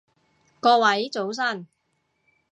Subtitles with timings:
[0.59, 1.67] 各位早晨